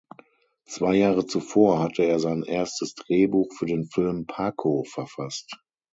[0.65, 5.51] Zwei Jahre zuvor hatte er sein erstes Drehbuch für den Film "Paco" verfasst.